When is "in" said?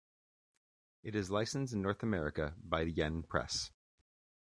1.75-1.83